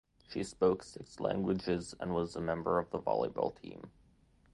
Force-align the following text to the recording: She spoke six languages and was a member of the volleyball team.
She 0.29 0.41
spoke 0.43 0.81
six 0.81 1.19
languages 1.19 1.93
and 1.99 2.11
was 2.15 2.35
a 2.35 2.41
member 2.41 2.79
of 2.79 2.89
the 2.89 2.97
volleyball 2.97 3.55
team. 3.61 3.91